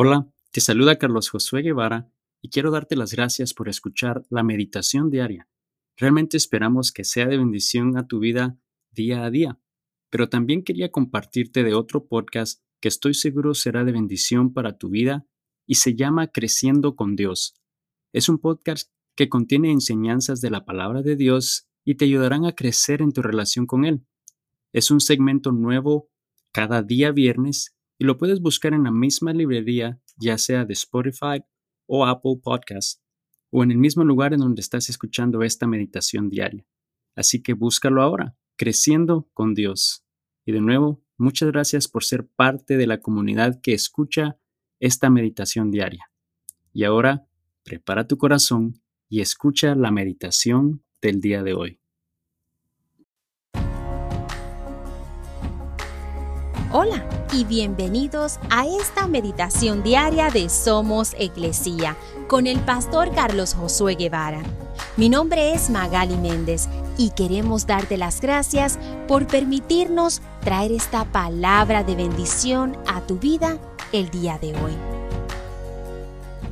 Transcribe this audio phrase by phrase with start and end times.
[0.00, 2.08] Hola, te saluda Carlos Josué Guevara
[2.40, 5.48] y quiero darte las gracias por escuchar la meditación diaria.
[5.96, 8.60] Realmente esperamos que sea de bendición a tu vida
[8.92, 9.58] día a día,
[10.08, 14.88] pero también quería compartirte de otro podcast que estoy seguro será de bendición para tu
[14.88, 15.26] vida
[15.66, 17.56] y se llama Creciendo con Dios.
[18.12, 22.52] Es un podcast que contiene enseñanzas de la palabra de Dios y te ayudarán a
[22.52, 24.06] crecer en tu relación con Él.
[24.72, 26.08] Es un segmento nuevo
[26.52, 31.42] cada día viernes y lo puedes buscar en la misma librería, ya sea de Spotify
[31.86, 33.02] o Apple Podcast,
[33.50, 36.64] o en el mismo lugar en donde estás escuchando esta meditación diaria.
[37.16, 40.04] Así que búscalo ahora, creciendo con Dios.
[40.46, 44.38] Y de nuevo, muchas gracias por ser parte de la comunidad que escucha
[44.78, 46.10] esta meditación diaria.
[46.72, 47.26] Y ahora,
[47.64, 51.80] prepara tu corazón y escucha la meditación del día de hoy.
[56.80, 61.96] Hola y bienvenidos a esta meditación diaria de Somos Iglesia
[62.28, 64.44] con el pastor Carlos Josué Guevara.
[64.96, 71.82] Mi nombre es Magali Méndez y queremos darte las gracias por permitirnos traer esta palabra
[71.82, 73.58] de bendición a tu vida
[73.90, 74.76] el día de hoy.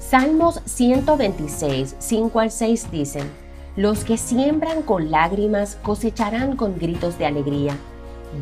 [0.00, 3.30] Salmos 126, 5 al 6 dicen,
[3.76, 7.78] Los que siembran con lágrimas cosecharán con gritos de alegría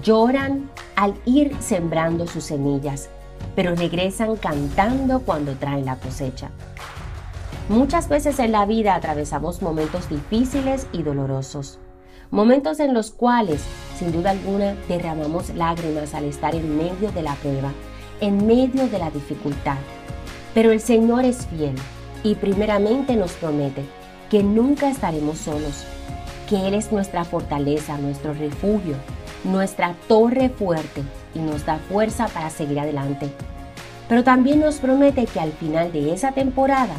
[0.03, 3.09] Lloran al ir sembrando sus semillas,
[3.55, 6.51] pero regresan cantando cuando traen la cosecha.
[7.69, 11.79] Muchas veces en la vida atravesamos momentos difíciles y dolorosos,
[12.31, 13.63] momentos en los cuales,
[13.99, 17.73] sin duda alguna, derramamos lágrimas al estar en medio de la prueba,
[18.21, 19.77] en medio de la dificultad.
[20.55, 21.75] Pero el Señor es fiel
[22.23, 23.85] y primeramente nos promete
[24.31, 25.85] que nunca estaremos solos,
[26.49, 28.95] que Él es nuestra fortaleza, nuestro refugio,
[29.47, 31.03] nuestra torre fuerte
[31.35, 33.31] y nos da fuerza para seguir adelante.
[34.09, 36.95] Pero también nos promete que al final de esa temporada,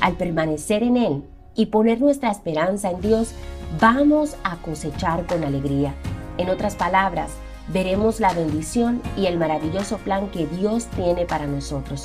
[0.00, 1.22] al permanecer en Él
[1.54, 3.32] y poner nuestra esperanza en Dios,
[3.80, 5.94] vamos a cosechar con alegría.
[6.36, 7.30] En otras palabras,
[7.68, 12.04] veremos la bendición y el maravilloso plan que Dios tiene para nosotros.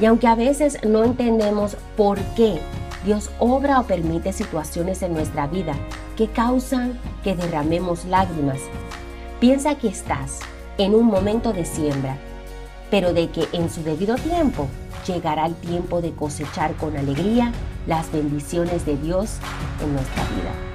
[0.00, 2.60] Y aunque a veces no entendemos por qué
[3.04, 5.74] Dios obra o permite situaciones en nuestra vida
[6.16, 8.58] que causan que derramemos lágrimas,
[9.40, 10.40] Piensa que estás
[10.76, 12.18] en un momento de siembra,
[12.90, 14.68] pero de que en su debido tiempo
[15.06, 17.50] llegará el tiempo de cosechar con alegría
[17.86, 19.38] las bendiciones de Dios
[19.82, 20.69] en nuestra vida.